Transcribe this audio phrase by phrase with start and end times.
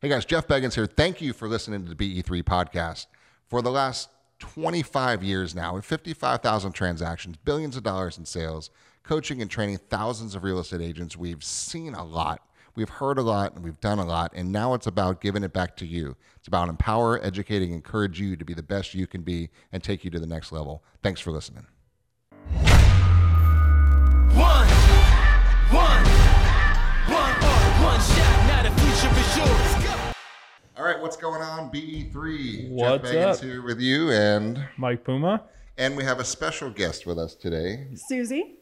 [0.00, 0.86] Hey guys, Jeff Beggins here.
[0.86, 3.06] Thank you for listening to the BE3 podcast.
[3.48, 8.70] For the last 25 years now, with 55,000 transactions, billions of dollars in sales,
[9.02, 12.42] coaching and training thousands of real estate agents, we've seen a lot.
[12.76, 15.52] We've heard a lot and we've done a lot, and now it's about giving it
[15.52, 16.14] back to you.
[16.36, 20.04] It's about empower, educating, encourage you to be the best you can be and take
[20.04, 20.84] you to the next level.
[21.02, 21.66] Thanks for listening.
[30.78, 31.70] All right, what's going on?
[31.72, 32.70] BE3.
[32.70, 33.40] What's Jeff Beggins up?
[33.42, 35.42] here with you, and Mike Puma.
[35.76, 37.88] and we have a special guest with us today.
[38.08, 38.54] Susie.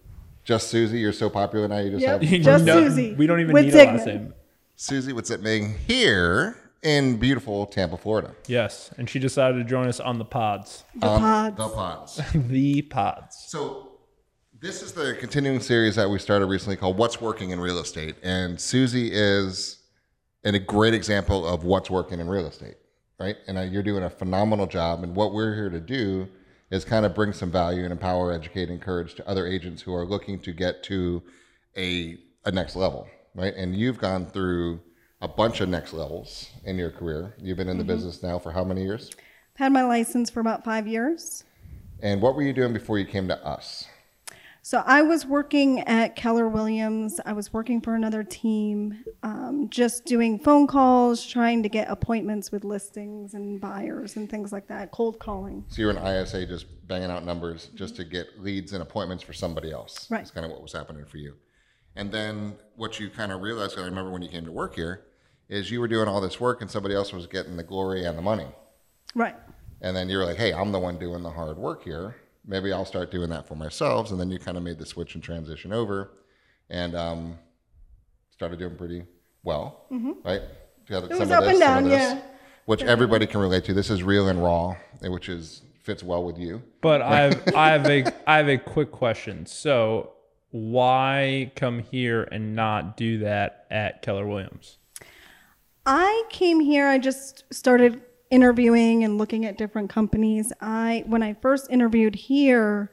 [0.45, 1.79] Just Susie, you're so popular now.
[1.79, 2.23] You just Yep.
[2.23, 3.13] have Just No, Susie.
[3.15, 4.07] We don't even With need a last Dignan.
[4.07, 4.35] name.
[4.77, 5.13] Susie.
[5.13, 8.35] What's it mean here in beautiful Tampa, Florida?
[8.47, 10.85] Yes, and she decided to join us on the pods.
[10.95, 11.57] The On pods.
[11.57, 12.23] The pods.
[12.49, 13.45] the pods.
[13.49, 13.99] So
[14.59, 18.15] this is the continuing series that we started recently called "What's Working in Real Estate,"
[18.23, 19.79] and Susie is
[20.47, 22.77] an, a great example of what's working in real estate,
[23.19, 23.37] right?
[23.49, 25.03] And uh, you're doing a phenomenal job.
[25.03, 26.29] And what we're here to do
[26.71, 30.07] is kind of bring some value and empower, educate, encourage to other agents who are
[30.07, 31.23] looking to get to
[31.77, 33.55] a a next level, right?
[33.57, 34.81] And you've gone through
[35.21, 37.35] a bunch of next levels in your career.
[37.39, 39.11] You've been in the business now for how many years?
[39.57, 41.43] I've Had my license for about five years.
[42.01, 43.89] And what were you doing before you came to us?
[44.67, 47.21] So I was working at Keller Williams.
[47.25, 52.51] I was working for another team, um, just doing phone calls, trying to get appointments
[52.51, 55.65] with listings and buyers and things like that, cold calling.
[55.69, 59.33] So you're an ISA just banging out numbers just to get leads and appointments for
[59.33, 60.11] somebody else.
[60.11, 60.19] Right.
[60.19, 61.37] That's kind of what was happening for you.
[61.95, 65.05] And then what you kind of realized, I remember when you came to work here,
[65.49, 68.19] is you were doing all this work and somebody else was getting the glory and
[68.19, 68.49] the money.
[69.15, 69.37] Right.
[69.81, 72.17] And then you were like, hey, I'm the one doing the hard work here.
[72.47, 74.11] Maybe I'll start doing that for myself.
[74.11, 76.13] And then you kind of made the switch and transition over
[76.71, 77.39] and um,
[78.31, 79.05] started doing pretty
[79.43, 79.87] well,
[80.25, 80.43] right?
[80.89, 81.13] Got Mm-hmm.
[81.15, 82.21] It was up and down, yeah.
[82.67, 83.75] Which everybody can relate to.
[83.75, 86.63] This is real and raw, which is fits well with you.
[86.81, 89.47] But I have I have a I have a quick question.
[89.47, 90.13] So
[90.51, 94.79] why come here and not do that at Keller Williams?
[95.85, 100.53] I came here, I just started interviewing and looking at different companies.
[100.61, 102.91] I when I first interviewed here,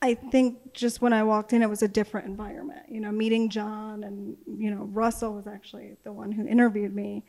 [0.00, 2.86] I think just when I walked in it was a different environment.
[2.88, 7.24] You know, meeting John and you know, Russell was actually the one who interviewed me.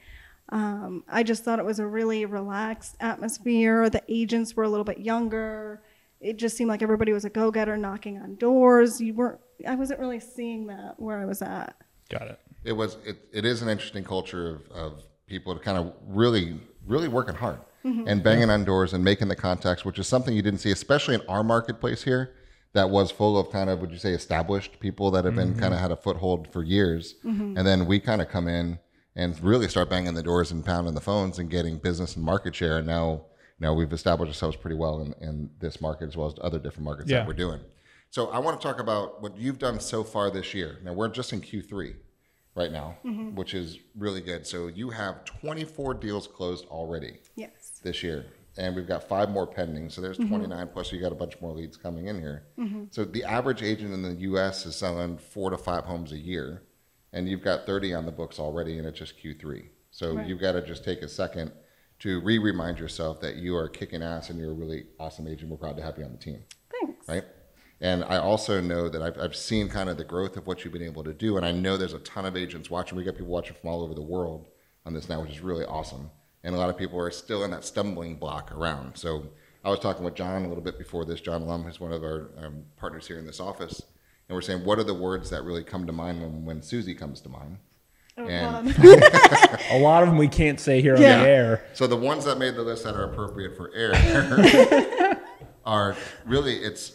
[0.50, 3.90] Um, I just thought it was a really relaxed atmosphere.
[3.90, 5.82] The agents were a little bit younger.
[6.20, 9.00] It just seemed like everybody was a go-getter knocking on doors.
[9.00, 11.76] You weren't I wasn't really seeing that where I was at.
[12.10, 12.40] Got it.
[12.64, 16.60] it was it, it is an interesting culture of, of people to kind of really
[16.90, 18.08] really working hard mm-hmm.
[18.08, 21.16] and banging on doors and making the contacts which is something you didn't see especially
[21.16, 22.34] in our marketplace here
[22.74, 25.74] that was full of kind of would you say established people that have been kind
[25.74, 25.82] of mm-hmm.
[25.82, 27.16] had a foothold for years.
[27.26, 27.58] Mm-hmm.
[27.58, 28.80] And then we kind of come in
[29.16, 32.56] and really start banging the doors and pounding the phones and getting business and market
[32.56, 32.78] share.
[32.78, 33.26] And now
[33.60, 36.86] now we've established ourselves pretty well in, in this market as well as other different
[36.86, 37.20] markets Yeah.
[37.20, 37.60] that we're doing.
[38.12, 40.80] So i want to talk about what you've done so far this year.
[40.84, 41.96] Now we're just in q3
[42.56, 43.36] right now, mm-hmm.
[43.36, 44.46] which is really good.
[44.46, 47.80] So you have 24 deals closed already Yes.
[47.84, 48.26] this year,
[48.58, 49.90] and we've got five more pending.
[49.90, 50.30] So there's mm-hmm.
[50.30, 52.44] 29 plus you got a bunch more leads coming in here.
[52.58, 52.86] Mm-hmm.
[52.92, 54.66] So the average agent in the U.S.
[54.66, 56.64] is selling four to five homes a year,
[57.14, 59.68] and you've got 30 on the books already, and it's just Q3.
[59.92, 60.28] So Right.
[60.28, 61.52] you've got to just take a second
[62.00, 65.50] to re-remind yourself that you are kicking ass and you're a really awesome agent.
[65.52, 67.08] We're proud to have you on the team Thanks.
[67.10, 67.26] right?
[67.82, 70.74] And I also know that I've, I've seen kind of the growth of what you've
[70.74, 71.38] been able to do.
[71.38, 72.98] And I know there's a ton of agents watching.
[72.98, 74.48] We got people watching from all over the world
[74.86, 76.10] on this now, which is really awesome.
[76.44, 78.98] And a lot of people are still in that stumbling block around.
[78.98, 79.28] So
[79.64, 82.04] I was talking with John a little bit before this, John Lum, is one of
[82.04, 83.82] our um, partners here in this office.
[84.28, 86.94] And we're saying, what are the words that really come to mind when, when Susie
[86.96, 87.58] comes to mind?
[88.18, 88.76] And
[89.72, 91.20] A lot of them we can't say here Yeah.
[91.20, 91.66] on the air.
[91.74, 95.18] So the ones that made the list that are appropriate for air
[95.66, 96.94] are really it's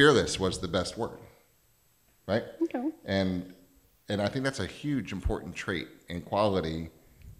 [0.00, 1.18] fearless was the best word,
[2.26, 2.44] right?
[2.62, 2.88] Okay.
[3.04, 3.52] And
[4.08, 6.88] and I think that's a huge important trait and quality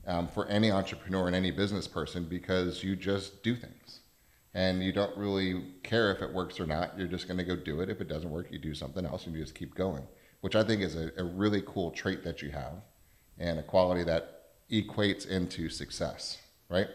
[0.07, 4.01] um, for any entrepreneur and any business person because you just do things
[4.53, 6.99] and you don't really care if it works or not.
[6.99, 7.89] You're just going to go do it.
[7.89, 10.03] If it doesn't work, you do something else and you just keep going,
[10.43, 12.75] which I think is a, a really cool trait that you have
[13.39, 16.37] and a quality that equates into success,
[16.69, 16.89] right?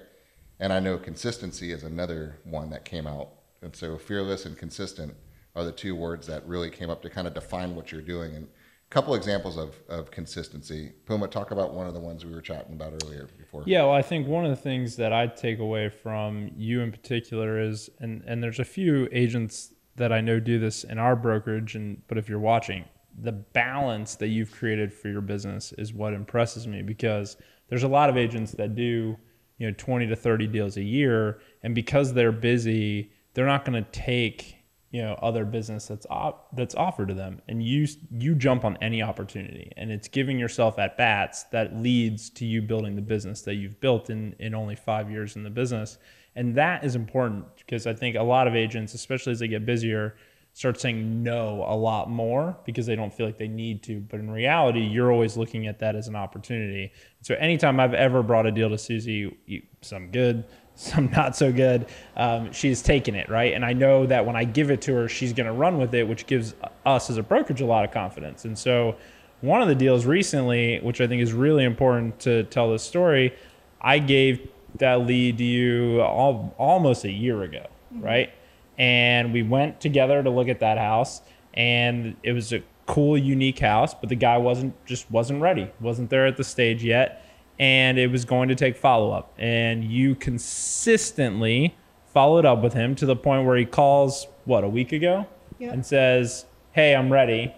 [0.59, 3.29] And I know consistency is another one that came out.
[3.63, 5.15] And so fearless and consistent
[5.55, 8.35] are the two words that really came up to kind of define what you're doing.
[8.35, 10.93] And a couple examples of, of consistency.
[11.05, 13.63] Puma, talk about one of the ones we were chatting about earlier before.
[13.65, 16.91] Yeah, well, I think one of the things that I take away from you in
[16.91, 21.15] particular is, and and there's a few agents that I know do this in our
[21.15, 22.85] brokerage, and but if you're watching,
[23.17, 27.37] the balance that you've created for your business is what impresses me because
[27.69, 29.17] there's a lot of agents that do
[29.57, 33.81] you know 20 to 30 deals a year and because they're busy they're not going
[33.81, 34.57] to take
[34.95, 38.77] you know other business that's op- that's offered to them and you you jump on
[38.81, 43.41] any opportunity and it's giving yourself at bats that leads to you building the business
[43.41, 45.97] that you've built in in only 5 years in the business
[46.37, 49.65] and that is important because I think a lot of agents especially as they get
[49.65, 50.15] busier
[50.53, 53.99] start saying no a lot more because they don't feel like they need to.
[53.99, 56.93] But in reality, you're always looking at that as an opportunity.
[57.23, 59.37] So anytime I've ever brought a deal to Susie,
[59.81, 60.45] some good,
[60.93, 61.87] some not so good,
[62.17, 63.53] um, she's taken it, right?
[63.53, 65.93] And I know that when I give it to her, she's going to run with
[65.93, 66.53] it, which gives
[66.85, 68.45] us as a brokerage a lot of confidence.
[68.45, 68.95] And so
[69.41, 73.33] one of the deals recently, which I think is really important to tell this story,
[73.81, 78.31] I gave that lead to you all, almost a year ago, right?
[78.77, 81.21] and we went together to look at that house
[81.53, 86.09] and it was a cool unique house but the guy wasn't just wasn't ready wasn't
[86.09, 87.24] there at the stage yet
[87.59, 89.33] and it was going to take follow-up.
[89.37, 91.75] And you consistently
[92.13, 95.27] followed up with him to the point where he calls what a week ago?
[95.57, 95.73] Yep.
[95.73, 97.55] and says hey i'm ready.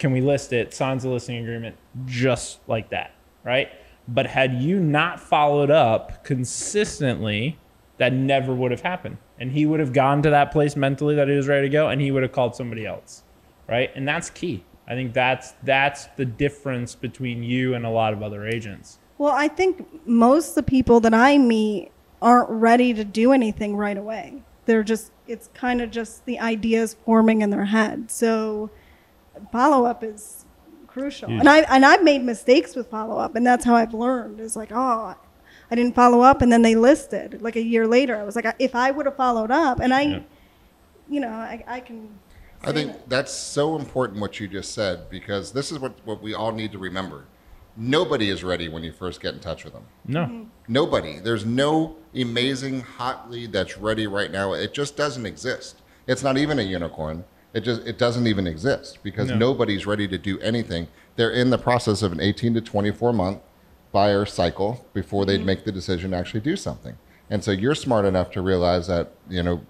[0.00, 0.74] Can we list it?
[0.74, 3.12] Signs a listing agreement just like that
[3.44, 3.70] right?
[4.08, 7.58] But had you not followed up consistently
[7.98, 9.18] that never would have happened.
[9.38, 11.88] And he would have gone to that place mentally that he was ready to go
[11.88, 13.22] and he would have called somebody else
[13.70, 13.90] right?
[13.94, 14.64] And that's key.
[14.86, 19.34] I think that's that's the difference between you and a lot of other agents Well,
[19.34, 23.98] I think most of the people that I meet aren't ready to do anything right
[23.98, 24.42] away.
[24.64, 28.10] They're just, it's kind of just the ideas forming in their head.
[28.10, 28.70] So
[29.52, 30.46] follow up is
[30.86, 31.28] crucial.
[31.28, 31.40] Huge.
[31.40, 34.40] And I and I've made mistakes with follow up, and that's how I've learned.
[34.40, 35.14] Is like, oh,
[35.70, 38.16] I didn't follow up, and then they listed like a year later.
[38.16, 40.20] I was like, if I would have followed up, and I, Yeah.
[41.10, 42.18] you know, I, I can.
[42.62, 43.10] I think that.
[43.10, 46.72] that's so important what you just said because this is what, what we all need
[46.72, 47.26] to remember.
[47.82, 49.84] Nobody is ready when you first get in touch with them.
[50.06, 50.44] no Mm-hmm.
[50.68, 51.18] Nobody.
[51.18, 54.52] There's no amazing hot lead that's ready right now.
[54.52, 55.80] It just doesn't exist.
[56.06, 57.24] It's not even a unicorn.
[57.54, 59.36] It just it doesn't even exist because No.
[59.36, 60.88] nobody's ready to do anything.
[61.16, 63.38] They're in the process of an 18 to 24 month
[63.92, 66.96] buyer cycle before they'd make the decision to actually do something.
[67.30, 69.62] And so you're smart enough to realize that, you know,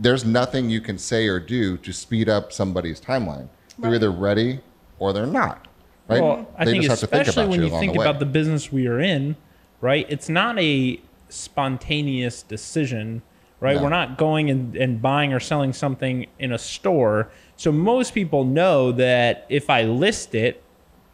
[0.00, 3.48] there's nothing you can say or do to speed up somebody's timeline.
[3.78, 4.60] They're either ready
[4.98, 5.68] or they're not.
[6.08, 6.22] Right?
[6.22, 8.00] Well, I They think just have to think especially about when you along think the
[8.00, 9.36] about the business we are in,
[9.80, 10.06] right?
[10.08, 13.22] It's not a spontaneous decision,
[13.60, 13.76] right?
[13.76, 13.82] No.
[13.84, 17.30] We're not going and, and buying or selling something in a store.
[17.56, 20.62] So most people know that if I list it,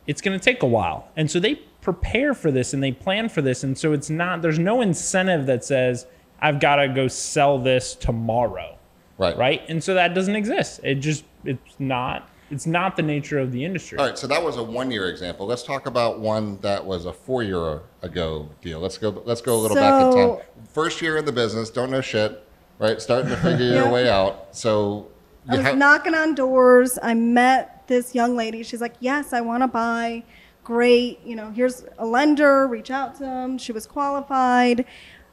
[0.07, 1.09] it's going to take a while.
[1.17, 3.63] And so they prepare for this and they plan for this.
[3.63, 6.07] And so it's not, there's no incentive that says,
[6.41, 8.77] I've got to go sell this tomorrow
[9.19, 9.37] Right.
[9.37, 9.63] right?
[9.69, 10.81] And so that doesn't exist.
[10.83, 13.97] It just it's not it's not the nature of the industry.
[13.99, 15.47] All right, so that was a one-year example.
[15.47, 18.81] Let's talk about one that was a four-year ago deal.
[18.81, 19.23] Let's go.
[19.25, 20.47] Let's go a little back in time.
[20.73, 22.45] First year in the business, don't know shit,
[22.79, 23.01] right?
[23.01, 24.49] Starting to figure your way out.
[24.57, 25.09] So,
[25.49, 26.99] I was ha- knocking on doors.
[27.03, 28.63] I met this young lady.
[28.63, 30.25] She's like, "Yes, I want to buy.
[30.65, 31.21] Great.
[31.25, 32.67] You know, here's a lender.
[32.67, 34.85] Reach out to them." She was qualified,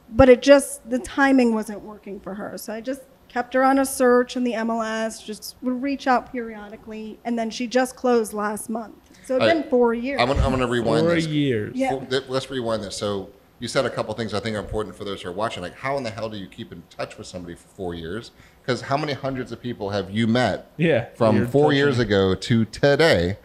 [0.08, 2.56] but it just the timing wasn't working for her.
[2.56, 5.24] So I just kept her on a search in the MLS.
[5.24, 8.94] Just would reach out periodically, and then she just closed last month.
[9.24, 10.20] So it's been four years.
[10.20, 11.26] I'm gonna, I'm gonna rewind Four this.
[11.26, 11.72] years.
[11.76, 11.90] Yeah.
[11.90, 12.96] Four- th- Let's rewind this.
[12.96, 13.28] So
[13.60, 15.62] you said a couple things I think are important for those who are watching.
[15.62, 18.30] Like, how in the hell do you keep in touch with somebody for four years?
[18.62, 21.06] Because how many hundreds of people have you met Yeah.
[21.14, 23.36] from you're four touching- years ago to today?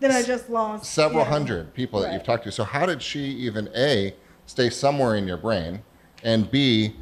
[0.00, 1.30] then I just lost several yeah.
[1.30, 2.26] hundred people that you've Right.
[2.26, 2.52] talked to.
[2.52, 5.82] So how did she even a stay somewhere in your brain,
[6.22, 6.94] and b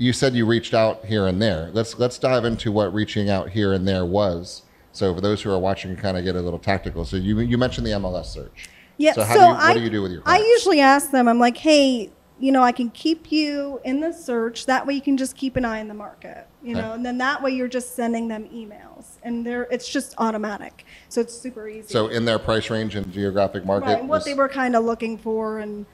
[0.00, 1.70] you said you reached out here and there.
[1.74, 4.62] Let's let's dive into what reaching out here and there was.
[4.92, 7.04] So for those who are watching, kind of get a little tactical.
[7.04, 8.70] So you you mentioned the MLS search.
[8.96, 9.12] Yeah.
[9.12, 11.10] So So, how do you, what I, do you do with your I usually ask
[11.10, 11.28] them.
[11.28, 14.64] I'm like, hey, you know, I can keep you in the search.
[14.64, 16.46] That way, you can just keep an eye on the market.
[16.62, 16.80] You Okay.
[16.80, 20.86] know, and then that way you're just sending them emails, and they're it's just automatic.
[21.10, 21.88] So it's super easy.
[21.88, 24.84] so in their price range and geographic market, right, what was they were kind of
[24.84, 25.84] looking for, and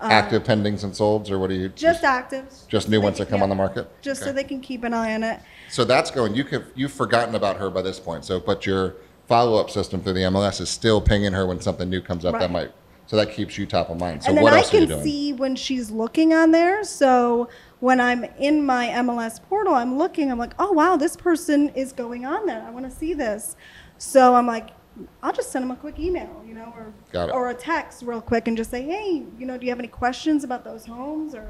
[0.00, 2.66] active pendings and solds, or what do you just actives.
[2.68, 3.90] just new ones that come on the market?
[4.02, 4.30] Just Okay.
[4.30, 5.40] so they can keep an eye on it.
[5.68, 6.34] So that's going.
[6.34, 8.24] You could you've forgotten about her by this point.
[8.24, 11.88] So, but your follow up system through the MLS is still pinging her when something
[11.90, 12.50] new comes up that Right.
[12.50, 12.72] might.
[13.06, 14.22] So that keeps you top of mind.
[14.22, 15.02] So and then what I else are you can doing?
[15.04, 16.84] see when she's looking on there.
[16.84, 17.48] So
[17.80, 20.30] when I'm in my MLS portal, I'm looking.
[20.30, 22.62] I'm like, oh wow, this person is going on there.
[22.66, 23.56] I want to see this.
[23.98, 24.70] So I'm like,
[25.22, 28.20] I'll just send them a quick email, you know, or Got or a text real
[28.20, 31.34] quick and just say, hey, you know, do you have any questions about those homes
[31.34, 31.48] or,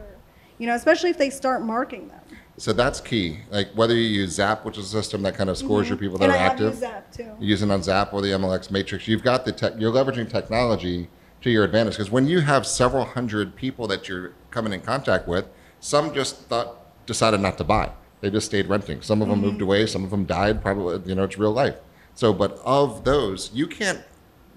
[0.58, 2.20] you know, especially if they start marking them.
[2.56, 3.38] So that's key.
[3.50, 6.18] Like whether you use Zap, which is a system that kind of scores your people
[6.18, 6.34] that Mm-hmm.
[6.34, 7.30] and are I have active, used that too.
[7.38, 9.74] using on Zap or the MLS Matrix, you've got the tech.
[9.78, 11.08] You're leveraging technology
[11.42, 15.28] to your advantage because when you have several hundred people that you're coming in contact
[15.28, 15.46] with,
[15.80, 17.92] some just thought decided not to buy.
[18.20, 19.00] They just stayed renting.
[19.02, 19.86] Some of them moved away.
[19.86, 20.60] Some of them died.
[20.60, 21.76] Probably, you know, it's real life.
[22.18, 24.00] So, but of those, you can't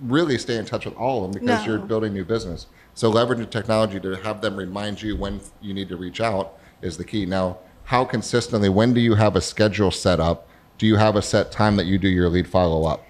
[0.02, 1.72] really stay in touch with all of them because No.
[1.74, 2.66] you're building new business.
[2.96, 6.98] So, leveraging technology to have them remind you when you need to reach out is
[6.98, 7.28] the key.
[7.28, 8.68] Now, how consistently?
[8.68, 10.48] When do you have a schedule set up?
[10.80, 13.06] Do you have a set time that you do your lead follow up?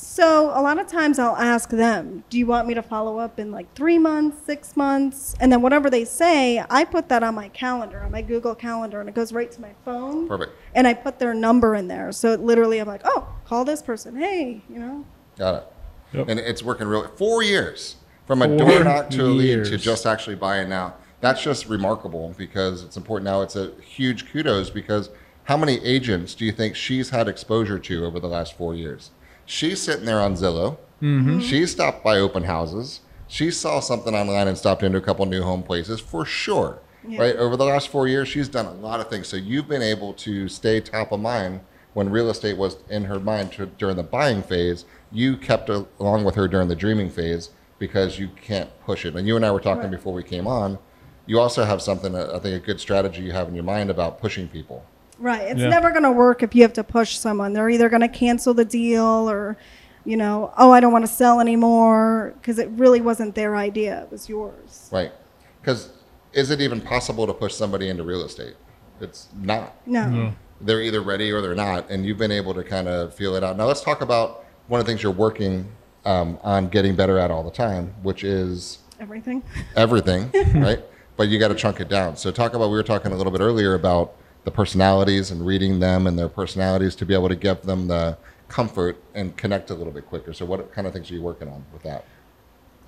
[0.00, 3.40] So a lot of times I'll ask them, "Do you want me to follow up
[3.40, 7.34] in like three months, six months?" And then whatever they say, I put that on
[7.34, 10.28] my calendar, on my Google Calendar, and it goes right to my phone.
[10.28, 10.52] Perfect.
[10.72, 13.82] And I put their number in there, so it literally I'm like, "Oh, call this
[13.82, 14.14] person.
[14.14, 15.04] Hey, you know."
[15.36, 15.72] Got it.
[16.12, 16.28] Yep.
[16.28, 19.76] And it's working really four years from a Four door knock to a lead to
[19.76, 20.94] just actually buying now.
[21.20, 23.42] That's just remarkable because it's important now.
[23.42, 25.10] It's a huge kudos because
[25.44, 29.10] how many agents do you think she's had exposure to over the last four years?
[29.48, 30.76] She's sitting there on Zillow.
[31.00, 31.40] Mm-hmm.
[31.40, 33.00] She stopped by open houses.
[33.28, 36.80] She saw something online and stopped into a couple new home places for sure.
[37.06, 37.20] Yeah.
[37.22, 39.26] Right over the last four years, she's done a lot of things.
[39.26, 41.60] So you've been able to stay top of mind
[41.94, 44.84] when real estate was in her mind to, during the buying phase.
[45.10, 49.16] You kept along with her during the dreaming phase because you can't push it.
[49.16, 49.92] And you and I were talking Right.
[49.92, 50.78] before we came on.
[51.24, 54.20] You also have something, I think, a good strategy you have in your mind about
[54.20, 54.84] pushing people.
[55.18, 55.42] Right.
[55.42, 55.68] It's Yeah.
[55.68, 57.52] never going to work if you have to push someone.
[57.52, 59.56] They're either going to cancel the deal or,
[60.04, 64.02] you know, oh, I don't want to sell anymore because it really wasn't their idea.
[64.02, 64.88] It was yours.
[64.92, 65.12] Right.
[65.60, 65.90] Because
[66.32, 68.54] is it even possible to push somebody into real estate?
[69.00, 69.74] It's not.
[69.86, 70.32] No.
[70.60, 71.88] They're either ready or they're not.
[71.90, 73.56] And you've been able to kind of feel it out.
[73.56, 75.68] Now, let's talk about one of the things you're working
[76.04, 79.42] um, on getting better at all the time, which is Everything.
[79.76, 80.80] everything, right?
[81.16, 82.16] But you got to chunk it down.
[82.16, 84.14] So, talk about, we were talking a little bit earlier about
[84.48, 88.16] the personalities and reading them and their personalities to be able to give them the
[88.48, 90.32] comfort and connect a little bit quicker.
[90.32, 92.06] So, what kind of things are you working on with that?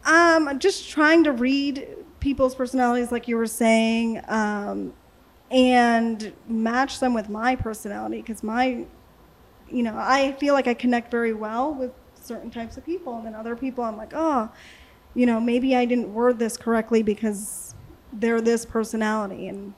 [0.06, 1.86] Um, just trying to read
[2.18, 4.94] people's personalities, like you were saying, um,
[5.50, 8.86] and match them with my personality because my,
[9.70, 13.26] you know, I feel like I connect very well with certain types of people, and
[13.26, 14.48] then other people, I'm like, oh,
[15.12, 17.74] you know, maybe I didn't word this correctly because
[18.14, 19.74] they're this personality, and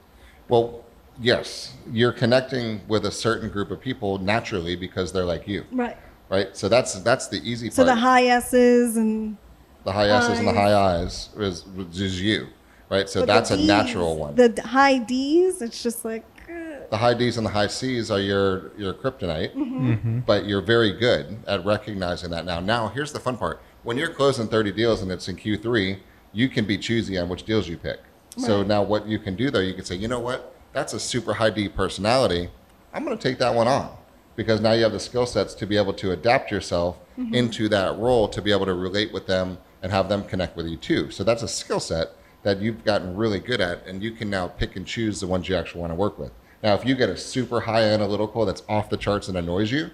[0.47, 0.82] Well,
[1.21, 5.97] yes, you're connecting with a certain group of people naturally because they're like you, right.
[6.29, 6.55] right?
[6.55, 7.75] So that's that's the easy part.
[7.75, 9.37] So the high S's and
[9.83, 12.47] the high S's and the high I's is, is you,
[12.89, 13.09] right?
[13.09, 14.35] So but the that's a natural one.
[14.35, 16.89] The high D's, it's just like, ugh.
[16.89, 20.19] the high D's and the high C's are your your kryptonite, Mm-hmm.
[20.19, 22.59] but you're very good at recognizing that now.
[22.59, 25.99] Now, here's the fun part: when you're closing 30 deals and it's in Q3,
[26.31, 27.99] you can be choosy on which deals you pick.
[28.35, 30.99] So now, what you can do though, you can say, you know what, that's a
[30.99, 32.49] super high D personality.
[32.93, 33.95] I'm going to take that one on
[34.35, 37.35] because now you have the skill sets to be able to adapt yourself Mm-hmm.
[37.35, 40.65] into that role to be able to relate with them and have them connect with
[40.65, 41.11] you too.
[41.11, 42.07] So that's a skill set
[42.41, 45.47] that you've gotten really good at, and you can now pick and choose the ones
[45.47, 46.31] you actually want to work with.
[46.63, 49.91] Now, if you get a super high analytical that's off the charts and annoys you,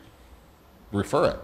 [0.93, 1.39] refer it,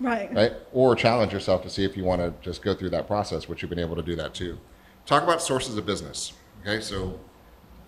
[0.00, 0.34] right.
[0.34, 0.52] right?
[0.72, 3.62] Or challenge yourself to see if you want to just go through that process, which
[3.62, 4.58] you've been able to do that too.
[5.06, 6.32] Talk about sources of business.
[6.62, 7.20] Okay, so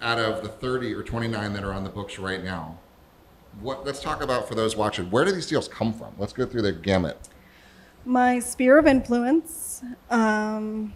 [0.03, 2.79] out of the 30 or 29 that are on the books right now,
[3.61, 6.13] what let's talk about for those watching, where do these deals come from?
[6.19, 7.29] Let's go through the gamut.
[8.05, 10.93] My sphere of influence, um,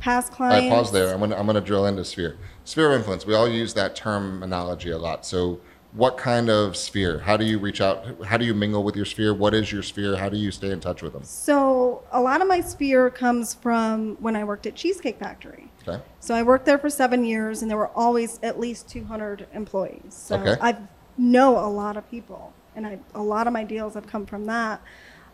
[0.00, 0.64] past clients.
[0.64, 1.12] right, pause there.
[1.12, 2.38] I'm gonna I'm gonna drill into sphere.
[2.64, 3.26] Sphere of influence.
[3.26, 5.26] We all use that terminology a lot.
[5.26, 5.60] So,
[5.96, 7.18] what kind of sphere?
[7.20, 8.22] How do you reach out?
[8.26, 9.32] How do you mingle with your sphere?
[9.32, 10.14] What is your sphere?
[10.16, 11.24] How do you stay in touch with them?
[11.24, 15.70] So a lot of my sphere comes from when I worked at Cheesecake Factory.
[15.88, 16.02] Okay.
[16.20, 20.02] So I worked there for seven years, and there were always at least 200 employees.
[20.10, 20.56] So Okay.
[20.60, 20.76] I
[21.16, 24.44] know a lot of people, and I, a lot of my deals have come from
[24.46, 24.82] that.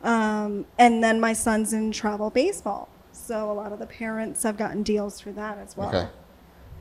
[0.05, 4.57] Um, and then my son's in travel baseball, so a lot of the parents have
[4.57, 5.89] gotten deals for that as well.
[5.89, 6.09] Okay.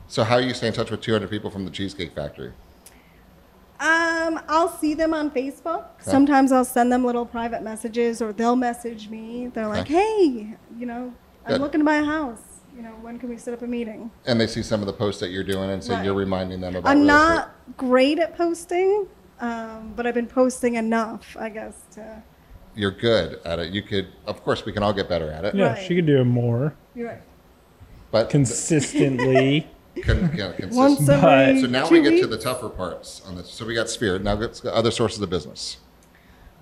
[0.08, 2.52] So, how do you stay in touch with 200 people from the Cheesecake Factory?
[3.82, 5.86] Um, I'll see them on Facebook.
[6.00, 9.48] Sometimes I'll send them little private messages, or they'll message me.
[9.48, 9.94] They're like, Okay.
[9.94, 11.12] "Hey, you know,
[11.44, 12.42] I'm looking to buy a house.
[12.76, 14.92] You know, when can we set up a meeting?" And they see some of the
[14.92, 16.04] posts that you're doing, and so Right.
[16.04, 16.88] you're reminding them about.
[16.88, 17.76] I'm real not estate.
[17.76, 19.06] great at posting,
[19.40, 22.22] um, but I've been posting enough, I guess, to.
[22.76, 23.72] You're good at it.
[23.72, 25.54] You could, of course, we can all get better at it.
[25.56, 25.82] Yeah, Right.
[25.82, 27.20] she could do it more You're right.
[28.12, 29.66] But consistently.
[30.00, 30.72] con, yeah, consistent.
[30.74, 33.50] Once But- every So now two we get to the tougher parts on this.
[33.50, 34.18] So we got Sphere.
[34.18, 35.78] Now let's other sources of business.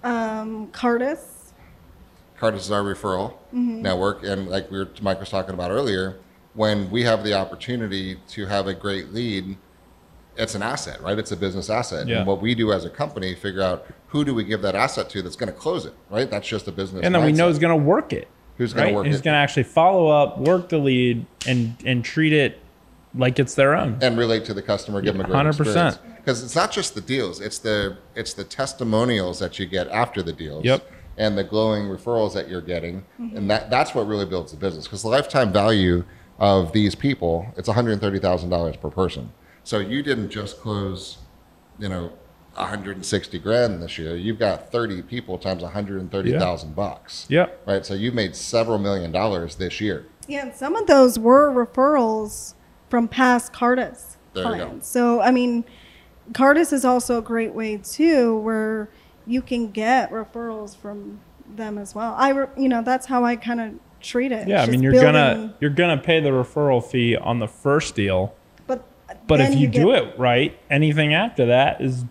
[0.02, 1.52] um, Cardis.
[2.40, 3.82] Cardis is our referral Mm-hmm.
[3.82, 6.18] network, and like we were, Mike was talking about earlier,
[6.54, 9.56] when we have the opportunity to have a great lead,
[10.36, 11.18] it's an asset, right?
[11.18, 12.06] It's a business asset.
[12.06, 12.18] Yeah.
[12.18, 15.10] And what we do as a company, figure out who do we give that asset
[15.10, 16.30] to that's going to close it, right?
[16.30, 17.02] That's just a business.
[17.04, 17.48] and then we know mindset.
[17.48, 18.28] he's going to work it.
[18.56, 18.90] Who's going right?
[18.90, 22.04] to work Who's it Who's going to actually follow up, work the lead, and and
[22.04, 22.58] treat it
[23.14, 23.98] like it's their own.
[24.02, 25.48] and relate to the customer, give them a great 100%.
[25.60, 25.98] experience.
[26.16, 30.22] Because it's not just the deals; it's the it's the testimonials that you get after
[30.22, 30.64] the deals.
[30.64, 30.90] Yep.
[31.16, 34.86] And the glowing referrals that you're getting, and that that's what really builds the business.
[34.86, 36.04] Because the lifetime value
[36.38, 39.32] of these people, it's one hundred thirty thousand dollars per person.
[39.64, 41.18] So you didn't just close,
[41.78, 42.12] you know,
[42.54, 44.14] one hundred and sixty grand this year.
[44.16, 47.26] You've got thirty people times one hundred and thirty thousand bucks.
[47.28, 47.66] Yep.
[47.66, 47.84] Right.
[47.84, 50.06] So you made several million dollars this year.
[50.28, 52.54] Yeah, and some of those were referrals
[52.90, 54.88] from past Cardis There you clients.
[54.88, 55.64] So I mean,
[56.32, 58.90] Cardis is also a great way too, where
[59.26, 62.14] you can get referrals from them as well.
[62.18, 64.48] I, re- you know, that's how I kind of treat it.
[64.48, 68.34] Yeah, I mean you're gonna you're gonna pay the referral fee on the first deal,
[68.66, 68.86] but
[69.26, 72.04] but if you, do get- it right, anything after that is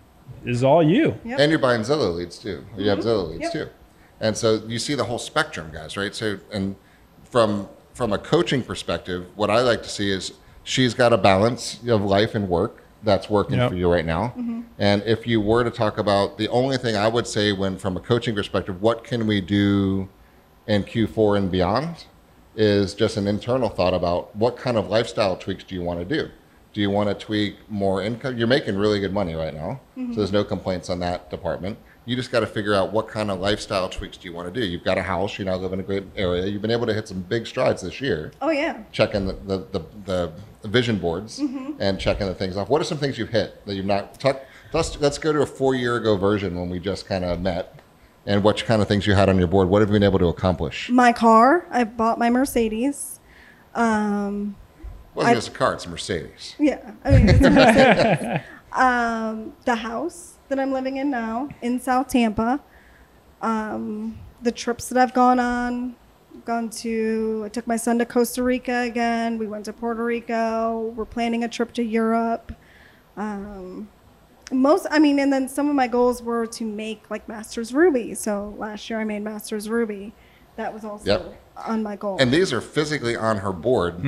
[0.44, 1.18] is all you.
[1.24, 1.38] Yep.
[1.38, 2.64] And you're buying Zillow leads too.
[2.76, 3.08] You have mm-hmm.
[3.08, 3.52] Zillow leads Yep.
[3.52, 3.68] too.
[4.20, 6.14] And so you see the whole spectrum, guys, right?
[6.14, 6.76] So and
[7.24, 10.32] from from a coaching perspective, what I like to see is
[10.64, 13.70] she's got a balance of life and work that's working Yep.
[13.70, 14.34] for you right now.
[14.36, 14.60] Mm-hmm.
[14.78, 17.96] And if you were to talk about the only thing I would say when from
[17.96, 20.08] a coaching perspective, what can we do
[20.66, 22.04] in Q4 and beyond
[22.56, 26.04] is just an internal thought about what kind of lifestyle tweaks do you want to
[26.04, 26.30] do?
[26.72, 28.36] Do you want to tweak more income?
[28.38, 30.36] You're making really good money right now, so there's mm-hmm.
[30.36, 31.78] no complaints on that department.
[32.04, 34.60] You just got to figure out what kind of lifestyle tweaks do you want to
[34.60, 34.64] do.
[34.64, 36.46] You've got a house, you now live in a great area.
[36.46, 38.82] You've been able to hit some big strides this year, Oh yeah.
[38.92, 40.32] checking the, the, the, the
[40.64, 42.68] vision boards and checking the things off.
[42.68, 44.18] What are some things you've hit that you've not?
[44.20, 47.40] Talk, let's, let's go to a four year ago version when we just kind of
[47.40, 47.80] met
[48.26, 49.68] and what kind of things you had on your board.
[49.68, 50.90] What have you been able to accomplish?
[50.90, 51.66] My car.
[51.70, 53.18] I bought my Mercedes.
[53.74, 54.56] Um,
[55.14, 56.54] wasn't I- just a car, it's a Mercedes.
[56.58, 58.40] Yeah, I mean, it's Mercedes.
[58.72, 62.60] um, the house that I'm living in now in South Tampa.
[63.40, 65.94] Um, the trips that I've gone on,
[66.44, 67.42] gone to.
[67.44, 69.38] I took my son to Costa Rica again.
[69.38, 70.92] We went to Puerto Rico.
[70.96, 72.52] We're planning a trip to Europe.
[73.16, 73.88] Um,
[74.52, 78.14] most, I mean, and then some of my goals were to make like Masters Ruby.
[78.14, 80.12] So last year I made Masters Ruby.
[80.56, 81.40] That was also Yep.
[81.68, 82.16] on my goal.
[82.20, 84.04] And these are physically on her board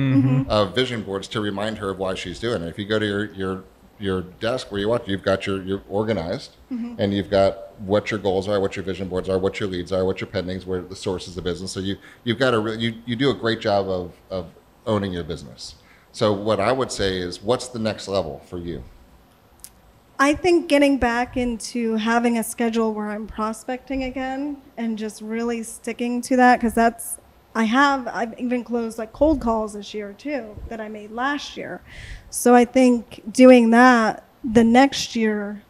[0.49, 2.67] of vision boards to remind her of why she's doing it.
[2.67, 3.63] If you go to your your
[3.99, 6.95] your desk where you watch, you've got your you're organized, mm-hmm.
[6.99, 9.91] and you've got what your goals are, what your vision boards are, what your leads
[9.91, 11.71] are, what your pendings, where the sources of business.
[11.71, 14.47] So you you've got a re- you you do a great job of of
[14.85, 15.75] owning your business.
[16.11, 18.83] So what I would say is, what's the next level for you?
[20.19, 25.63] I think getting back into having a schedule where I'm prospecting again and just really
[25.63, 27.17] sticking to that because that's
[27.55, 31.55] I have I've even closed like cold calls this year too that I made last
[31.55, 31.81] year.
[32.29, 35.61] So I think doing that the next year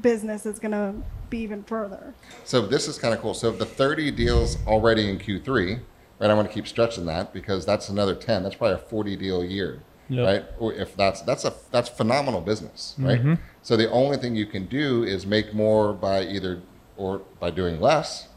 [0.00, 0.94] business is going to
[1.28, 2.14] be even further.
[2.44, 3.34] So this is kind of cool.
[3.34, 5.80] So the 30 deals already in Q3,
[6.20, 6.30] right?
[6.30, 8.44] I want to keep stretching that because that's another 10.
[8.44, 10.26] That's probably a 40 deal year, Yep.
[10.26, 10.44] right?
[10.60, 13.18] Or if that's that's a that's phenomenal business, right?
[13.18, 13.34] Mm-hmm.
[13.62, 16.62] So the only thing you can do is make more by either
[16.96, 18.28] or by doing less,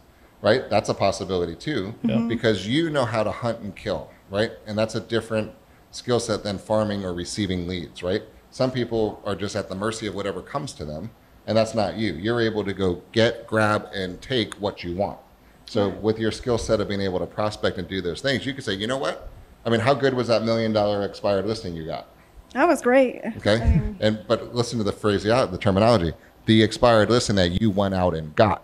[0.42, 0.70] right?
[0.70, 2.28] That's a possibility too, mm-hmm.
[2.28, 4.52] because you know how to hunt and kill, right?
[4.66, 5.52] And that's a different
[5.92, 8.24] skill set than farming or receiving leads, right?
[8.52, 11.12] Some people are just at the mercy of whatever comes to them,
[11.46, 12.14] and that's not you.
[12.14, 15.20] You're able to go get, grab, and take what you want.
[15.66, 18.54] So with your skill set of being able to prospect and do those things, you
[18.54, 19.30] could say, you know what?
[19.66, 22.08] I mean, how good was that million dollar expired listing you got?
[22.54, 23.22] That was great.
[23.38, 23.62] Okay.
[23.62, 26.14] I mean, and but listen to the phrase, yeah, the terminology.
[26.46, 28.64] The expired listing that you went out and got,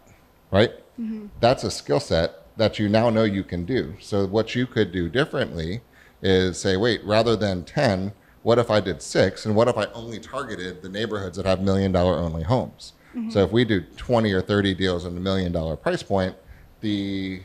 [0.50, 0.72] right?
[1.00, 1.28] Mm-hmm.
[1.40, 3.96] That's a skill set that you now know you can do.
[4.00, 5.82] So what you could do differently
[6.22, 9.46] is say, wait, rather than ten, what if I did six?
[9.46, 12.94] And what if I only targeted the neighborhoods that have million dollar only homes?
[13.16, 13.32] Mm-hmm.
[13.32, 16.36] So if we do twenty or thirty deals in the million dollar price point,
[16.82, 17.42] the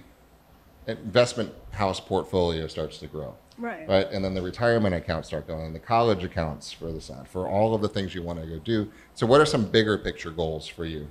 [0.86, 3.88] investment house portfolio starts to grow right.
[3.88, 4.10] right?
[4.10, 7.74] And then the retirement accounts start going, the college accounts for the side, for all
[7.74, 8.90] of the things you want to go do.
[9.14, 11.08] So, what are some bigger picture goals for you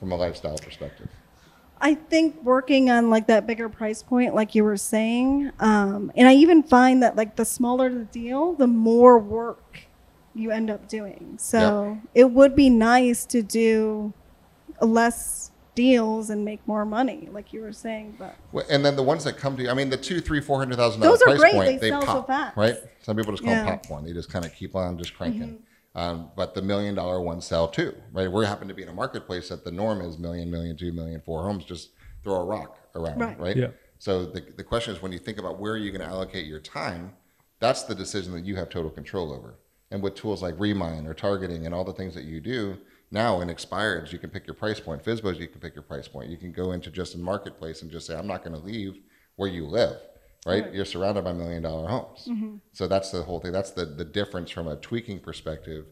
[0.00, 1.08] from a lifestyle perspective?
[1.84, 6.26] I think working on like that bigger price point, like you were saying, um, and
[6.26, 9.80] I even find that like the smaller the deal, the more work
[10.34, 11.36] you end up doing.
[11.38, 14.14] So it would be nice to do
[14.80, 18.16] less deals and make more money, like you were saying.
[18.18, 20.40] But Well, And then the ones that come to you, I mean, the two, three,
[20.40, 21.52] four hundred thousand dollar Those are price great.
[21.52, 22.56] point, They so pop, fast.
[22.56, 22.76] right?
[23.02, 23.72] Some people just call them Yeah.
[23.72, 23.80] Mm-hmm.
[23.80, 24.04] popcorn.
[24.06, 25.58] They just kind of keep on just cranking.
[25.96, 28.30] Um, but the million dollar ones sell too, right?
[28.30, 31.20] We happen to be in a marketplace that the norm is million, million, two million,
[31.20, 31.64] four homes.
[31.64, 31.90] Just
[32.24, 33.38] throw a rock around, Right.
[33.38, 33.56] right?
[33.56, 33.68] Yeah.
[33.98, 36.46] So the, the question is when you think about where are you're going to allocate
[36.46, 37.12] your time,
[37.60, 39.54] that's the decision that you have total control over.
[39.90, 42.76] And with tools like Remine or targeting and all the things that you do
[43.12, 45.04] now in expireds, you can pick your price point.
[45.04, 46.28] Fizbos, you can pick your price point.
[46.30, 48.98] You can go into just a marketplace and just say, I'm not going to leave
[49.36, 49.96] where you live,
[50.46, 50.72] right?
[50.72, 52.26] You're surrounded by million dollar homes.
[52.28, 52.56] Mm-hmm.
[52.72, 53.52] So that's the whole thing.
[53.52, 55.86] That's the the difference from a tweaking perspective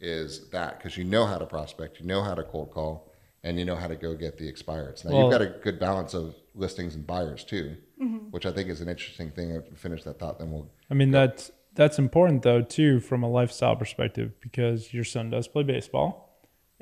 [0.00, 3.10] is that because you know how to prospect, you know how to cold call,
[3.42, 5.04] and you know how to go get the expireds.
[5.04, 8.30] Now Well- you've got a good balance of listings and buyers too, mm-hmm.
[8.30, 9.50] which I think is an interesting thing.
[9.50, 13.22] If we finish that thought, then we'll I mean that's that's important though too from
[13.22, 16.25] a lifestyle perspective because your son does play baseball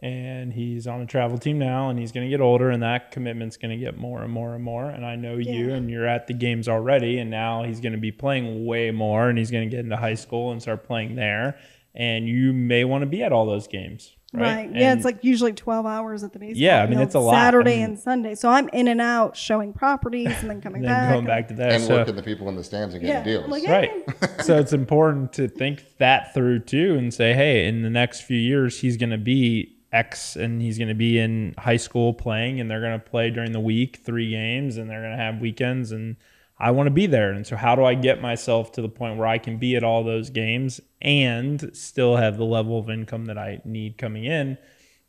[0.00, 3.10] and he's on a travel team now and he's going to get older and that
[3.12, 6.06] commitment's going to get more and more and more and I know you and you're
[6.06, 9.50] at the games already and now he's going to be playing way more and he's
[9.52, 11.58] going to get into high school and start playing there
[11.94, 14.70] and you may want to be at all those games right, Right.
[14.74, 16.60] Yeah, And- it's like usually 12 hours at the baseball.
[16.60, 17.34] Yeah, I mean, it's a lot.
[17.34, 18.34] Saturday I mean- and Sunday.
[18.34, 21.12] So I'm in and out showing properties and then coming and then back.
[21.12, 23.22] going back to that and so working the people in the stands and getting yeah.
[23.22, 23.44] deals.
[23.44, 24.42] I'm like, Right.
[24.44, 28.36] so it's important to think that through too and say, hey, in the next few
[28.38, 32.60] years, he's going to be X and he's going to be in high school playing
[32.60, 35.40] and they're going to play during the week, three games, and they're going to have
[35.40, 35.92] weekends.
[35.92, 36.16] And
[36.58, 37.30] I want to be there.
[37.30, 39.84] And so, how do I get myself to the point where I can be at
[39.84, 44.58] all those games and still have the level of income that I need coming in?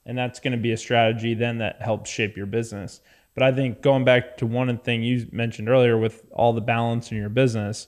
[0.05, 3.01] And that's going to be a strategy then that helps shape your business.
[3.33, 7.11] But I think going back to one thing you mentioned earlier with all the balance
[7.11, 7.87] in your business,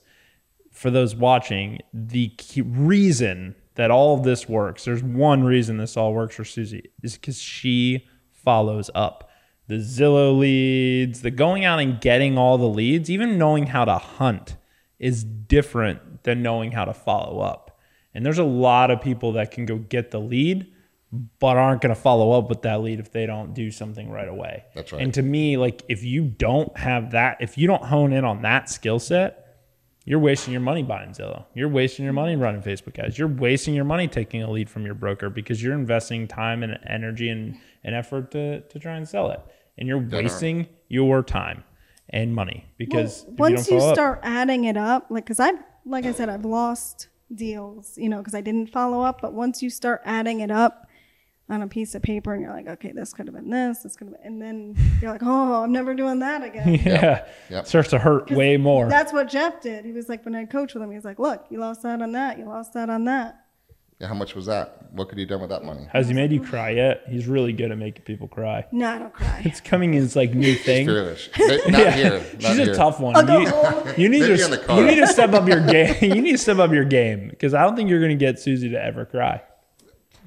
[0.72, 6.14] for those watching, the reason that all of this works, there's one reason this all
[6.14, 9.30] works for Susie, is because she follows up.
[9.68, 13.98] The Zillow leads, the going out and getting all the leads, even knowing how to
[13.98, 14.56] hunt
[14.98, 17.80] is different than knowing how to follow up.
[18.14, 20.74] And there's a lot of people that can go get the lead,
[21.40, 24.28] but aren't going to follow up with that lead if they don't do something right
[24.28, 24.64] away.
[24.74, 25.02] That's right.
[25.02, 28.42] And to me, like if you don't have that, if you don't hone in on
[28.42, 29.47] that skill set,
[30.08, 31.44] you're wasting your money buying Zillow.
[31.54, 33.20] You're wasting your money running Facebook ads.
[33.20, 36.80] You're wasting your money taking a lead from your broker because you're investing time and
[36.88, 39.42] energy and, and effort to, to try and sell it.
[39.78, 41.66] And you're wasting your time
[42.10, 45.26] and money because Well, once you, you, don't follow up- start adding it up, like,
[45.26, 49.20] cause I've, like I said, I've lost deals, you know, cause I didn't follow up.
[49.20, 50.88] But once you start adding it up
[51.50, 53.96] on a piece of paper and you're like, okay, this could have been this, this
[53.96, 56.76] could have been, and then you're like, oh, I'm never doing that again.
[56.86, 57.68] yeah, Yep.
[57.68, 58.90] starts to hurt way more.
[58.90, 59.86] That's what Jeff did.
[59.86, 62.12] He was like, when I coached with him, he's like, look, you lost that on
[62.14, 63.42] that, you lost that on that.
[64.00, 64.92] Yeah, how much was that?
[64.92, 65.88] What could you done with that money?
[65.92, 67.02] Has he made you cry yet?
[67.10, 68.64] He's really good at making people cry.
[68.72, 69.42] No, I don't cry.
[69.44, 70.86] It's coming in his like new thing.
[70.86, 71.30] Fearless.
[71.40, 72.12] Not not here.
[72.12, 72.74] Not She's here.
[72.74, 73.16] a tough one.
[73.28, 73.40] You,
[73.98, 74.80] you need Maybe to on the car.
[74.80, 75.96] you need to step up your game.
[76.16, 78.40] you need to step up your game because I don't think you're going to get
[78.40, 79.42] Susie to ever cry.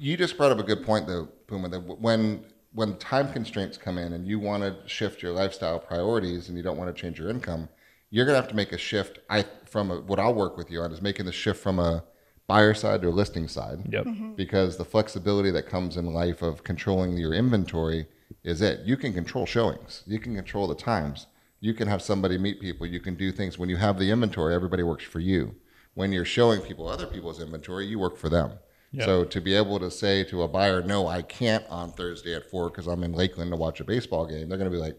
[0.01, 1.69] You just brought up a good point, though, Puma.
[1.69, 6.49] That when when time constraints come in and you want to shift your lifestyle priorities
[6.49, 7.69] and you don't want to change your income,
[8.09, 9.19] you're gonna have to make a shift.
[9.29, 12.03] I from a, what I'll work with you on is making the shift from a
[12.47, 13.83] buyer side to a listing side.
[13.91, 14.05] Yep.
[14.05, 14.33] Mm-hmm.
[14.33, 18.07] Because the flexibility that comes in life of controlling your inventory
[18.43, 18.79] is it.
[18.83, 20.01] You can control showings.
[20.07, 21.27] You can control the times.
[21.59, 22.87] You can have somebody meet people.
[22.87, 23.59] You can do things.
[23.59, 25.53] When you have the inventory, everybody works for you.
[25.93, 28.53] When you're showing people other people's inventory, you work for them.
[28.91, 29.05] Yeah.
[29.05, 32.49] So to be able to say to a buyer, no, I can't on Thursday at
[32.49, 34.97] four because I'm in Lakeland to watch a baseball game, they're going to be like,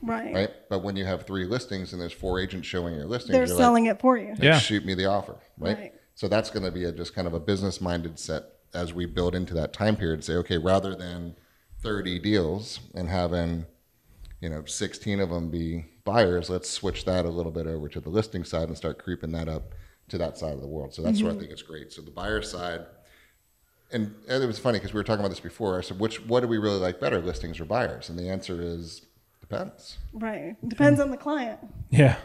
[0.00, 0.34] Right.
[0.34, 0.50] right?
[0.68, 3.56] But when you have three listings and there's four agents showing your listings, They're you're
[3.56, 4.34] selling it for you.
[4.40, 4.58] Yeah.
[4.58, 5.76] shoot me the offer, right?
[5.76, 5.94] Right.
[6.14, 9.06] So that's going to be a, just kind of a business minded set as we
[9.06, 10.24] build into that time period.
[10.24, 11.36] Say, okay, rather than
[11.80, 13.66] 30 deals and having,
[14.40, 18.00] you know, 16 of them be buyers, let's switch that a little bit over to
[18.00, 19.74] the listing side and start creeping that up
[20.08, 20.94] to that side of the world.
[20.94, 21.40] So that's where I mm-hmm.
[21.40, 21.92] think it's great.
[21.92, 22.86] So the buyer side,
[23.90, 25.78] and, and it was funny because we were talking about this before.
[25.78, 28.08] I said, which what do we really like better, listings or buyers?
[28.08, 29.02] And the answer is
[29.40, 29.98] depends.
[30.12, 30.56] Right.
[30.66, 31.60] Depends on the client.
[31.90, 32.16] Yeah.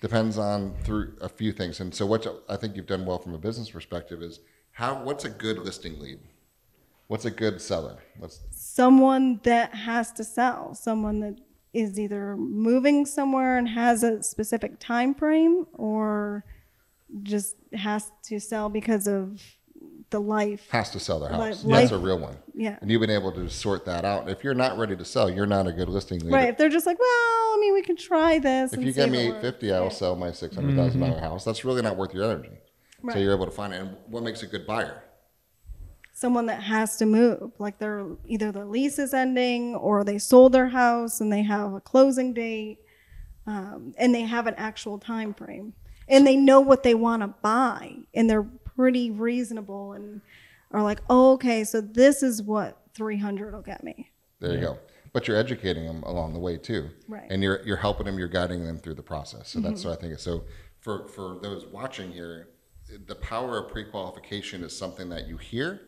[0.00, 1.80] Depends on through a few things.
[1.80, 4.40] And so what I think you've done well from a business perspective is
[4.72, 6.18] how what's a good listing lead?
[7.06, 7.98] What's a good seller?
[8.18, 10.74] Let's Someone that has to sell.
[10.74, 11.38] Someone that
[11.72, 16.44] is either moving somewhere and has a specific time frame or
[17.22, 19.40] just has to sell because of
[20.10, 20.68] the life.
[20.70, 21.64] has to sell their house.
[21.64, 22.36] like- That's a real one.
[22.54, 22.78] Yeah.
[22.80, 24.28] And you've been able to sort that out.
[24.28, 26.32] If you're not ready to sell, you're not a good listing lead.
[26.32, 26.48] Right.
[26.48, 28.72] If they're just like, well, I mean, we can try this.
[28.72, 29.42] If and you give me it eight works.
[29.42, 31.44] fifty, I will sell my six hundred thousand dollar house.
[31.44, 32.50] That's really not worth your energy.
[33.02, 33.14] Right.
[33.14, 33.80] So you're able to find it.
[33.80, 35.02] And what makes a good buyer?
[36.12, 40.50] someone that has to move like they're either their lease is ending or they sold
[40.50, 42.78] their house and they have a closing date
[43.46, 45.74] um, and they have an actual time frame
[46.08, 50.20] and they know what they want to buy and they're pretty reasonable and
[50.70, 54.10] are like oh, okay so this is what 300 will get me
[54.40, 54.78] There you go.
[55.12, 57.26] But you're educating them along the way too, Right.
[57.30, 58.18] And you're you're helping them.
[58.18, 59.48] You're guiding them through the process.
[59.48, 59.88] So that's mm-hmm.
[59.88, 60.12] what I think.
[60.14, 60.44] is So
[60.80, 62.48] for for those watching here,
[63.06, 65.80] the power of pre-qualification is something that you hear,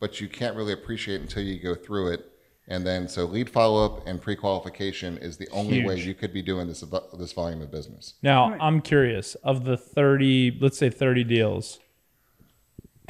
[0.00, 2.32] but you can't really appreciate until you go through it
[2.68, 6.32] And then, so lead follow up and pre qualification is the only way you could
[6.32, 6.84] be doing this
[7.18, 8.14] this volume of business.
[8.22, 8.60] Now, Right.
[8.62, 11.80] I'm curious of the 30, let's say 30 deals,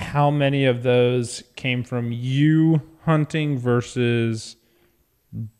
[0.01, 4.57] how many of those came from you hunting versus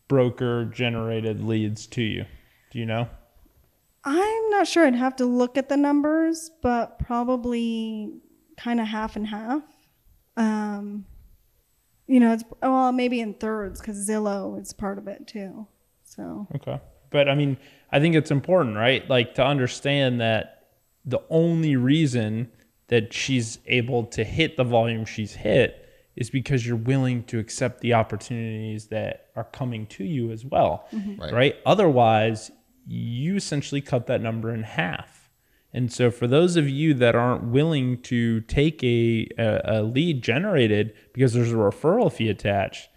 [0.07, 2.25] broker generated leads to you?
[2.71, 3.07] Do you know?
[4.03, 4.85] I'm not sure.
[4.85, 8.13] I'd have to look at the numbers, but probably
[8.57, 9.63] kind of half and half.
[10.37, 11.05] Um,
[12.07, 15.67] you know, it's well maybe in thirds because Zillow is part of it too.
[16.03, 16.79] So Okay.
[17.09, 17.57] But I mean,
[17.91, 19.07] I think it's important, right?
[19.09, 20.67] Like to understand that
[21.05, 22.51] the only reason
[22.91, 27.79] that she's able to hit the volume she's hit is because you're willing to accept
[27.79, 30.85] the opportunities that are coming to you as well.
[30.93, 31.21] Mm-hmm.
[31.21, 31.33] Right.
[31.33, 31.55] Right.
[31.65, 32.51] Otherwise,
[32.85, 35.29] you essentially cut that number in half.
[35.73, 40.21] And so, for those of you that aren't willing to take a, a, a lead
[40.21, 42.89] generated because there's a referral fee attached,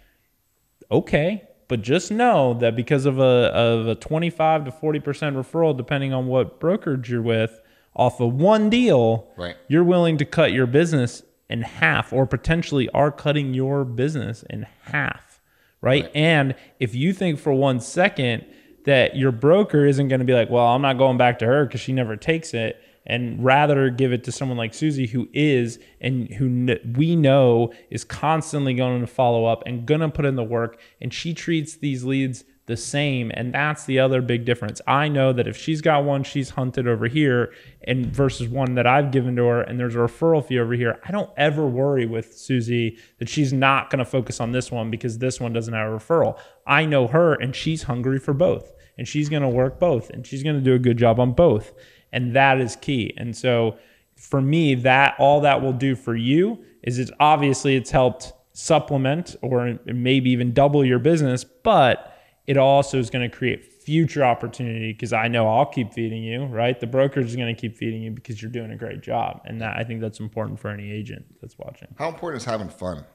[0.91, 6.13] okay but just know that because of a of a 25 to 40% referral depending
[6.13, 7.59] on what brokerage you're with
[7.95, 9.55] off of one deal Right.
[9.67, 14.65] you're willing to cut your business in half or potentially are cutting your business in
[14.83, 15.39] half
[15.81, 16.11] right, Right.
[16.15, 18.45] and if you think for one second
[18.85, 21.65] that your broker isn't going to be like well i'm not going back to her
[21.65, 25.77] because she never takes it and rather give it to someone like Susie who is
[26.01, 30.35] and who we know is constantly going to follow up and going to put in
[30.35, 34.81] the work and she treats these leads the same and that's the other big difference.
[34.87, 38.87] I know that if she's got one she's hunted over here and versus one that
[38.87, 42.05] I've given to her and there's a referral fee over here, I don't ever worry
[42.05, 45.73] with Susie that she's not going to focus on this one because this one doesn't
[45.73, 46.39] have a referral.
[46.65, 50.25] I know her and she's hungry for both and she's going to work both and
[50.25, 51.71] she's going to do a good job on both
[52.11, 53.77] and that is key and so
[54.15, 59.35] for me that all that will do for you is it's obviously it's helped supplement
[59.41, 62.14] or maybe even double your business but
[62.47, 66.45] it also is going to create future opportunity because i know i'll keep feeding you
[66.45, 69.41] right the brokerage is going to keep feeding you because you're doing a great job
[69.45, 72.69] and that i think that's important for any agent that's watching How important is having
[72.69, 73.05] fun?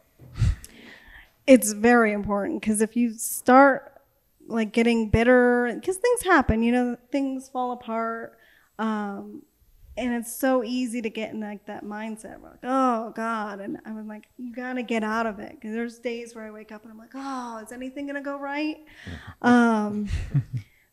[1.47, 4.01] it's very important because if you start
[4.47, 8.37] like getting bitter, because things happen, you know, things fall apart.
[8.79, 9.43] Um,
[10.00, 12.42] and it's so easy to get in like that mindset.
[12.42, 13.60] Like, oh God.
[13.60, 15.60] And I was like, you gotta get out of it.
[15.60, 18.38] Cause there's days where I wake up and I'm like, oh, is anything gonna go
[18.38, 18.78] right?
[19.42, 20.08] Um,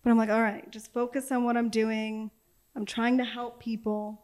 [0.03, 2.29] but I'm like, all right, just focus on what I'm doing.
[2.75, 4.21] I'm trying to help people,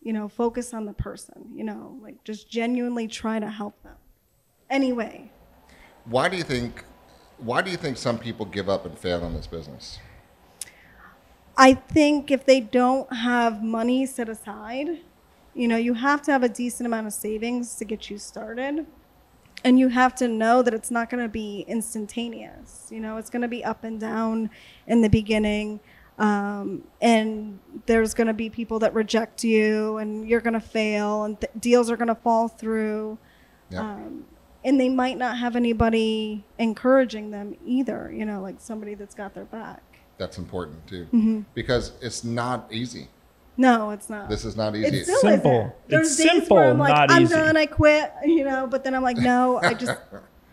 [0.00, 3.96] you know, focus on the person, you know, like just genuinely try to help them.
[4.70, 5.30] Anyway,
[6.04, 6.84] Why do you think?
[7.38, 9.98] Why do you think some people give up and fail in this business?
[11.56, 15.00] I think if they don't have money set aside,
[15.54, 18.86] you know, you have to have a decent amount of savings to get you started.
[19.64, 22.88] And you have to know that it's not going to be instantaneous.
[22.90, 24.50] You know, it's going to be up and down
[24.88, 25.78] in the beginning.
[26.18, 31.24] Um, and there's going to be people that reject you, and you're going to fail,
[31.24, 33.18] and th- deals are going to fall through.
[33.80, 34.24] Um,
[34.64, 39.34] and they might not have anybody encouraging them either, you know, like somebody that's got
[39.34, 39.91] their back.
[40.22, 41.40] That's important too, Mm-hmm.
[41.54, 43.08] because it's not easy.
[43.56, 44.28] No, it's not.
[44.30, 44.98] This is not easy.
[44.98, 45.50] It's still Simple.
[45.60, 45.72] isn't.
[45.88, 47.34] There's It's days simple, where I'm like, not I'm easy.
[47.34, 49.92] done, I quit, you know, but then I'm like, no, I just,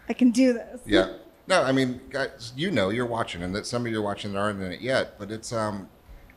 [0.10, 0.82] I can do this.
[0.86, 1.13] Yeah.
[1.47, 4.34] No, I mean, guys, you know, you're watching, and that some of you are watching
[4.34, 5.88] that aren't in it yet, but it's um,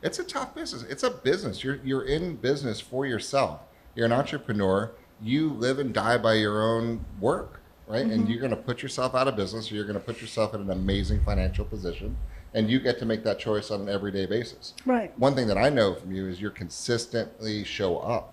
[0.03, 0.83] it's a tough business.
[0.83, 1.63] It's a business.
[1.63, 3.61] You're you're in business for yourself.
[3.95, 4.91] You're an entrepreneur.
[5.21, 8.05] You live and die by your own work, right?
[8.05, 10.53] And you're going to put yourself out of business, or you're going to put yourself
[10.55, 12.17] in an amazing financial position,
[12.53, 14.73] and you get to make that choice on an everyday basis.
[14.85, 15.17] Right.
[15.19, 18.29] One thing that I know from you is you're consistently show up,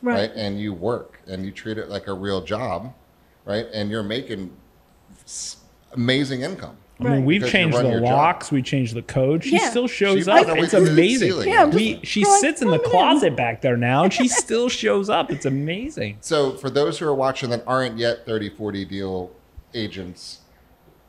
[0.00, 0.30] Right.
[0.36, 2.94] And you work and you treat it like a real job,
[3.44, 3.66] right?
[3.74, 4.52] And you're making
[5.92, 6.76] amazing income.
[7.00, 7.24] I mean, Right.
[7.24, 8.08] we've Because changed the your job.
[8.10, 9.44] locks, we changed the code.
[9.44, 9.70] She Yeah.
[9.70, 10.46] still shows She up.
[10.46, 11.28] found a way It's to the amazing.
[11.30, 11.48] ceiling.
[11.48, 14.04] Yeah, I'm we, just she like, sits in the "Come in." closet back there now,
[14.04, 15.30] and she still shows up.
[15.30, 16.18] It's amazing.
[16.20, 19.30] So, for those who are watching that aren't yet 30, 40 deal
[19.74, 20.40] agents,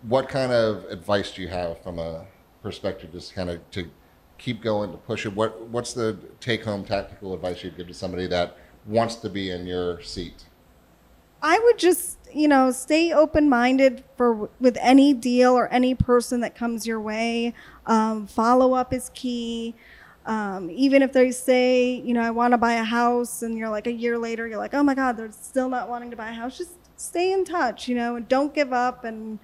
[0.07, 2.25] what kind of advice do you have from a
[2.61, 3.89] perspective, just kind of to
[4.37, 5.33] keep going, to push it?
[5.35, 9.51] What What's the take home tactical advice you'd give to somebody that wants to be
[9.51, 10.45] in your seat?
[11.41, 16.41] I would just, you know, stay open minded for with any deal or any person
[16.41, 17.53] that comes your way.
[17.85, 19.75] Um, follow up is key.
[20.25, 23.69] Um, even if they say, you know, I want to buy a house, and you're
[23.69, 26.29] like a year later, you're like, oh my God, they're still not wanting to buy
[26.29, 26.57] a house.
[26.57, 29.05] Just stay in touch, you know, and don't give up.
[29.05, 29.39] And,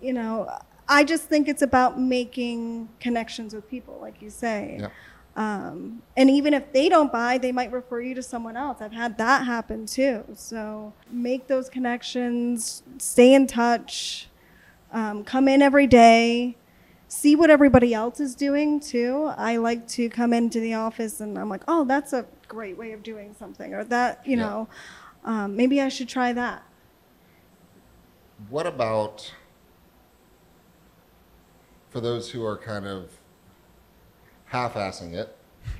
[0.00, 0.48] you know,
[0.88, 4.78] I just think it's about making connections with people, like you say.
[4.80, 4.88] Yeah.
[5.36, 8.78] Um, and even if they don't buy, they might refer you to someone else.
[8.80, 10.24] I've had that happen too.
[10.34, 14.28] So make those connections, stay in touch,
[14.90, 16.56] Um, come in every day,
[17.08, 19.30] see what everybody else is doing too.
[19.36, 22.92] I like to come into the office and I'm like, oh, that's a great way
[22.92, 24.44] of doing something, or that, you Yeah.
[24.44, 24.68] know,
[25.24, 26.62] um, maybe I should try that.
[28.48, 29.34] What about
[31.90, 33.10] for those who are kind of
[34.46, 35.36] half-assing it,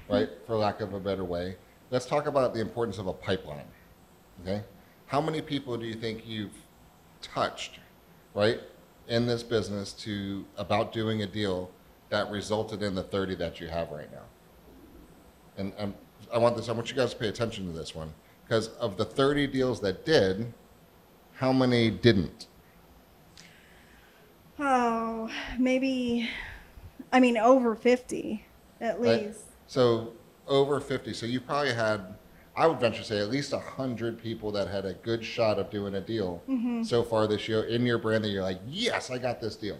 [0.09, 1.57] right, for lack of a better way?
[1.90, 3.66] Let's talk about the importance of a pipeline.
[4.42, 4.62] Okay,
[5.07, 6.55] how many people do you think you've
[7.23, 7.79] touched,
[8.35, 8.61] right,
[9.09, 11.71] in this business to about doing a deal
[12.11, 14.25] that resulted in the thirty that you have right now?
[15.57, 15.94] And um,
[16.33, 16.68] I want this.
[16.68, 18.12] I want you guys to pay attention to this one
[18.44, 20.53] because of the thirty deals that did,
[21.35, 22.47] how many didn't?
[24.59, 26.29] Oh, maybe,
[27.12, 28.44] I mean, over 50
[28.81, 29.27] at right?
[29.27, 29.44] least.
[29.66, 30.12] So
[30.47, 31.12] over 50.
[31.12, 32.14] So you probably had,
[32.57, 35.71] I would venture to say, at least 100 people that had a good shot of
[35.71, 36.83] doing a deal mm-hmm.
[36.83, 39.79] so far this year in your brand that you're like, yes, I got this deal.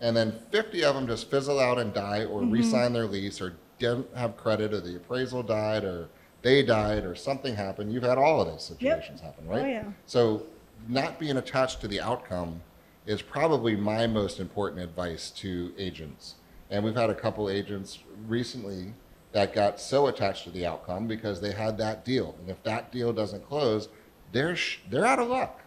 [0.00, 2.52] And then 50 of them just fizzle out and die or mm-hmm.
[2.52, 6.08] re-sign their lease or didn't have credit or the appraisal died or
[6.42, 7.92] they died or something happened.
[7.92, 9.64] You've had all of those situations happen, right?
[9.64, 9.84] Oh, yeah.
[10.06, 10.46] So
[10.88, 12.60] not being attached to the outcome
[13.06, 16.34] is probably my most important advice to agents.
[16.70, 18.94] And we've had a couple agents recently
[19.32, 22.36] that got so attached to the outcome because they had that deal.
[22.40, 23.88] And if that deal doesn't close,
[24.30, 25.60] they're sh- they're out of luck,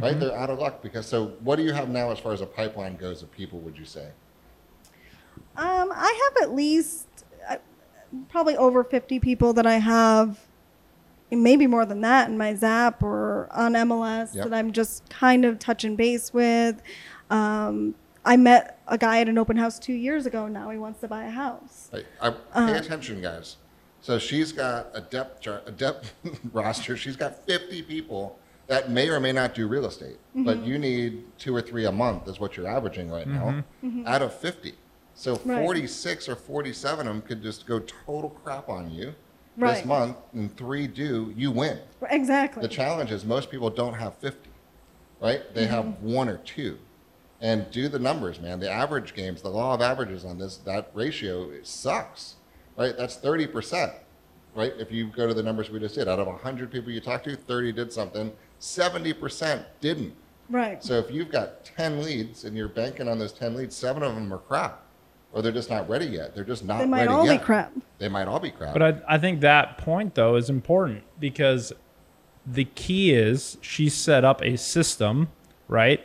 [0.00, 0.18] right?
[0.18, 1.06] They're out of luck because.
[1.06, 3.60] So, what do you have now as far as a pipeline goes of people?
[3.60, 4.08] Would you say?
[5.56, 7.06] Um, I have at least
[7.48, 7.56] uh,
[8.28, 10.38] probably over 50 people that I have,
[11.30, 14.44] maybe more than that in my Zap or on MLS Yep.
[14.44, 16.82] that I'm just kind of touching base with.
[17.30, 20.48] Um, I met a guy at an open house two years ago.
[20.48, 21.88] Now he wants to buy a house.
[21.92, 23.56] Like, I, pay um, attention, guys.
[24.00, 26.14] So she's got a depth chart, a depth
[26.52, 26.96] roster.
[26.96, 28.38] She's got 50 people
[28.68, 30.66] that may or may not do real estate, but mm-hmm.
[30.66, 34.00] you need two or three a month is what you're averaging right now mm-hmm.
[34.00, 34.06] Mm-hmm.
[34.06, 34.74] out of 50.
[35.14, 35.64] So Right.
[35.64, 39.14] 46 or 47 of them could just go total crap on you
[39.58, 41.78] this month, and three do, you win.
[42.10, 42.62] Exactly.
[42.62, 44.50] The challenge is most people don't have 50,
[45.20, 45.42] right?
[45.54, 46.12] They have mm-hmm.
[46.12, 46.78] one or two.
[47.40, 48.58] And do the numbers, man.
[48.58, 52.34] The average games, the law of averages on this, that ratio sucks,
[52.76, 52.96] right?
[52.96, 53.94] That's 30%,
[54.56, 54.72] right?
[54.76, 57.24] If you go to the numbers we just did, out of 100 people you talked
[57.24, 60.14] to, 30 did something, 70% didn't.
[60.50, 60.82] right.
[60.82, 64.16] So if you've got 10 leads and you're banking on those 10 leads, seven of
[64.16, 64.82] them are crap,
[65.32, 66.34] or they're just not ready yet.
[66.34, 67.40] They're just not they might ready all yet.
[67.40, 67.72] be crap.
[67.98, 68.72] They might all be crap.
[68.72, 71.72] But I, I think that point though is important because
[72.46, 75.28] the key is she set up a system,
[75.66, 76.04] right,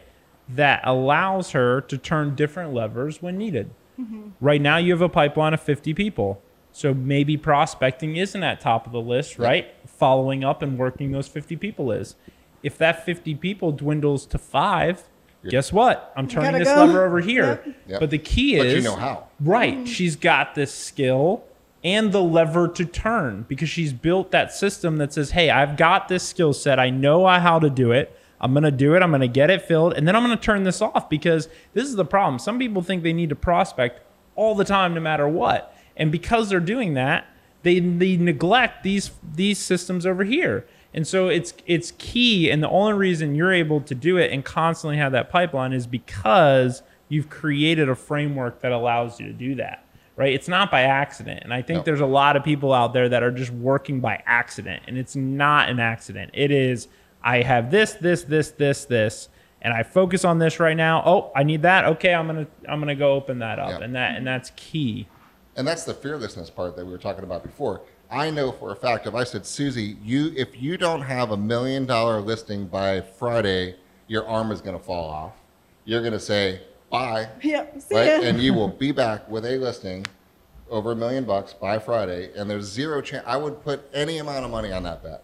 [0.50, 3.72] that allows her to turn different levers when needed.
[4.00, 4.30] Mm-hmm.
[4.42, 6.42] Right now, you have a pipeline of 50 people.
[6.72, 9.74] So maybe prospecting isn't at top of the list, right?
[9.86, 12.16] Following up and working those 50 people is.
[12.64, 15.04] If that 50 people dwindles to five,
[15.50, 16.14] guess what?
[16.16, 16.86] I'm turning this go.
[16.86, 17.62] lever over here.
[17.66, 17.76] Yep.
[17.88, 18.00] Yep.
[18.00, 19.28] But the key But is you know how.
[19.40, 19.88] Right.
[19.88, 21.44] She's got this skill
[21.84, 26.08] and the lever to turn because she's built that system that says, hey, I've got
[26.08, 26.80] this skill set.
[26.80, 28.18] I know how to do it.
[28.40, 29.02] I'm going to do it.
[29.02, 29.94] I'm going to get it filled.
[29.94, 32.40] And then I'm going to turn this off because this is the problem.
[32.40, 34.02] Some people think they need to prospect
[34.36, 35.76] all the time, no matter what.
[35.96, 37.28] And because they're doing that,
[37.62, 40.66] they, they neglect these these systems over here.
[40.94, 42.52] And so it's it's key.
[42.52, 45.88] And the only reason you're able to do it and constantly have that pipeline is
[45.88, 49.86] because you've created a framework that allows you to do that.
[50.16, 50.34] Right?
[50.34, 51.40] It's not by accident.
[51.44, 51.84] And I think No.
[51.84, 54.84] there's a lot of people out there that are just working by accident.
[54.88, 56.32] And it's not an accident.
[56.34, 56.88] It is
[57.24, 59.30] I have this, this, this, this, this,
[59.62, 61.02] and I focus on this right now.
[61.06, 61.86] Oh, I need that.
[61.86, 63.80] Okay, I'm gonna I'm gonna go open that up.
[63.80, 63.86] Yeah.
[63.86, 65.08] And that and that's key.
[65.56, 67.82] And that's the fearlessness part that we were talking about before.
[68.14, 71.38] I know for a fact if I said, Susie, you if you don't have a
[71.38, 73.76] million dollar listing by Friday,
[74.08, 75.34] your arm is gonna fall off.
[75.86, 77.28] You're gonna say, bye.
[77.42, 77.82] Yep.
[77.82, 78.22] See Right?
[78.22, 78.28] ya.
[78.30, 80.06] And you will be back with a listing
[80.70, 84.46] over a million bucks by Friday, and there's zero chance I would put any amount
[84.46, 85.24] of money on that bet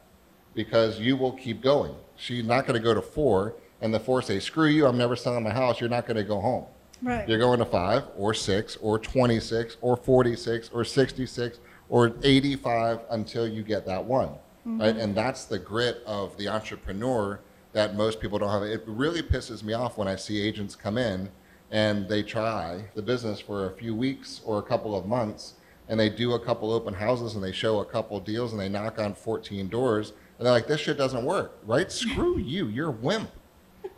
[0.55, 1.93] because you will keep going.
[2.15, 5.43] She's not gonna go to four and the four say, Screw you, I'm never selling
[5.43, 6.65] my house, you're not gonna go home.
[7.03, 7.29] right.
[7.29, 11.59] You're going to five or six or 26 or 46 or 66
[11.89, 14.29] or 85 until you get that one.
[14.65, 14.93] Right.
[14.93, 14.99] Mm-hmm.
[14.99, 17.39] And that's the grit of the entrepreneur
[17.73, 18.63] that most people don't have.
[18.63, 21.29] It really pisses me off when I see agents come in
[21.71, 25.53] and they try the business for a few weeks or a couple of months
[25.87, 28.69] and they do a couple open houses and they show a couple deals and they
[28.69, 31.57] knock on 14 doors and they're like, this shit doesn't work.
[31.65, 31.91] Right.
[31.91, 32.67] Screw you.
[32.67, 33.31] You're a wimp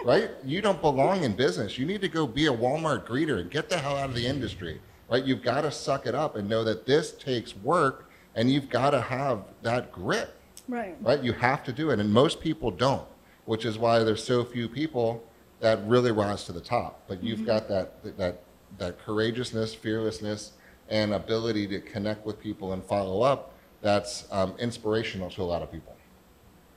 [0.04, 0.32] right?
[0.44, 1.78] You don't belong in business.
[1.78, 4.26] You need to go be a Walmart greeter and get the hell out of the
[4.26, 4.82] industry,
[5.12, 5.26] right?
[5.26, 8.92] You've got to suck it up and know that this takes work and you've got
[8.92, 10.34] to have that grit,
[10.70, 10.96] right.
[11.02, 11.22] right?
[11.22, 12.00] You have to do it.
[12.00, 13.06] And most people don't,
[13.46, 15.22] which is why there's so few people
[15.60, 17.02] that really rise to the top.
[17.08, 18.42] But you've got that that
[18.78, 20.54] that courageousness, fearlessness,
[20.90, 23.54] and ability to connect with people and follow up.
[23.82, 25.96] That's um, inspirational to a lot of people.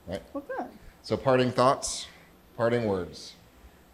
[0.07, 0.23] Right.
[0.33, 0.67] Well, good.
[1.03, 2.09] So, parting thoughts,
[2.57, 3.35] parting words.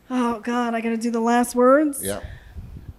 [0.08, 2.02] Oh God, I got to do the last words.
[2.02, 2.20] Yeah.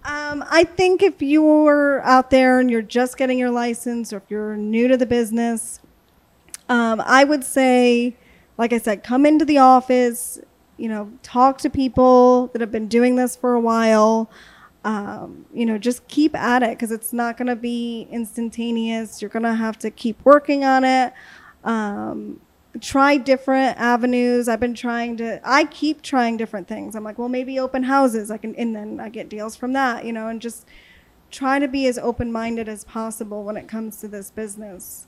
[0.04, 4.24] Um, I think if you're out there and you're just getting your license, or if
[4.28, 5.80] you're new to the business,
[6.68, 8.16] um, I would say,
[8.58, 10.40] like I said, come into the office.
[10.76, 14.30] You know, talk to people that have been doing this for a while.
[14.84, 19.22] Um, you know, just keep at it because it's not going to be instantaneous.
[19.22, 21.12] You're going to have to keep working on it.
[22.74, 24.48] Um, try different avenues.
[24.48, 25.40] I've been trying to.
[25.44, 26.94] I keep trying different things.
[26.94, 28.30] I'm like, well, maybe open houses.
[28.30, 30.04] I can, and then I get deals from that.
[30.04, 30.66] You know, and just
[31.30, 35.06] try to be as open minded as possible when it comes to this business.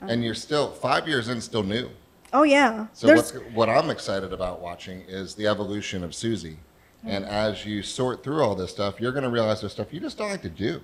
[0.00, 1.90] And you're still five years in, still new.
[2.32, 3.08] Oh yeah, So
[3.54, 6.58] what I'm excited about watching is the evolution of Susie.
[7.04, 10.00] And as you sort through all this stuff, you're going to realize there's stuff you
[10.00, 10.82] just don't like to do,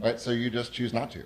[0.00, 0.20] right?
[0.20, 1.24] So you just choose not to,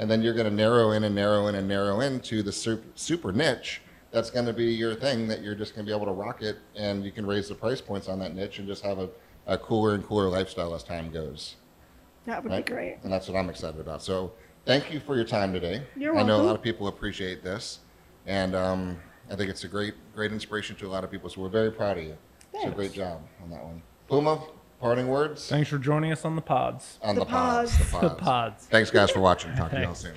[0.00, 2.82] and then you're going to narrow in and narrow in and narrow into the super,
[2.94, 6.06] super niche that's going to be your thing that you're just going to be able
[6.06, 8.82] to rock it, and you can raise the price points on that niche and just
[8.82, 9.10] have a,
[9.46, 11.56] a cooler and cooler lifestyle as time goes.
[12.24, 12.64] that would Right?
[12.64, 12.96] be great.
[13.04, 14.02] And that's what I'm excited about.
[14.02, 14.32] So
[14.64, 15.82] thank you for your time today.
[15.96, 16.30] You're welcome.
[16.30, 17.80] I know a lot of people appreciate this,
[18.26, 18.96] and um,
[19.30, 21.28] I think it's a great, great inspiration to a lot of people.
[21.28, 22.16] So we're very proud of you.
[22.52, 22.66] Thanks.
[22.68, 23.82] So great job on that one.
[24.08, 24.42] Puma,
[24.80, 26.98] parting words Thanks for joining us on the pods.
[27.02, 27.76] on The the, pods.
[27.76, 27.90] pods.
[27.92, 28.20] The The pods.
[28.22, 28.66] pods.
[28.66, 29.54] Thanks, guys, for watching.
[29.54, 30.14] Talk to you all soon.